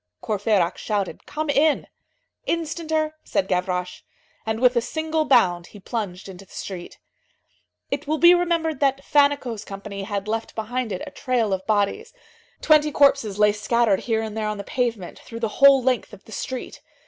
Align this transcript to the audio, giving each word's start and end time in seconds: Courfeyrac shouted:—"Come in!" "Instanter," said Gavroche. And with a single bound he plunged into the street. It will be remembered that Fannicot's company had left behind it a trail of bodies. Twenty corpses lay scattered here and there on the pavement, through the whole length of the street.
Courfeyrac 0.23 0.77
shouted:—"Come 0.79 1.51
in!" 1.51 1.85
"Instanter," 2.47 3.11
said 3.23 3.47
Gavroche. 3.47 4.01
And 4.47 4.59
with 4.59 4.75
a 4.75 4.81
single 4.81 5.25
bound 5.25 5.67
he 5.67 5.79
plunged 5.79 6.27
into 6.27 6.43
the 6.43 6.51
street. 6.53 6.97
It 7.91 8.07
will 8.07 8.17
be 8.17 8.33
remembered 8.33 8.79
that 8.79 9.05
Fannicot's 9.05 9.63
company 9.63 10.01
had 10.01 10.27
left 10.27 10.55
behind 10.55 10.91
it 10.91 11.03
a 11.05 11.11
trail 11.11 11.53
of 11.53 11.67
bodies. 11.67 12.13
Twenty 12.61 12.91
corpses 12.91 13.37
lay 13.37 13.51
scattered 13.51 13.99
here 13.99 14.23
and 14.23 14.35
there 14.35 14.47
on 14.47 14.57
the 14.57 14.63
pavement, 14.63 15.19
through 15.19 15.41
the 15.41 15.49
whole 15.61 15.83
length 15.83 16.13
of 16.13 16.25
the 16.25 16.31
street. 16.31 16.81